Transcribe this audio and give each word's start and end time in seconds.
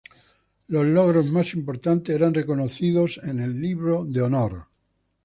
Los 0.69 0.83
logros 0.87 1.27
más 1.27 1.53
importantes 1.53 2.15
eran 2.15 2.33
reconocidos 2.33 3.19
en 3.23 3.39
el 3.39 3.61
"libro 3.61 4.03
de 4.03 4.23
honor". 4.23 4.65